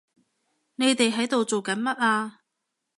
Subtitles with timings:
[0.77, 2.41] 你哋喺度做緊乜啊？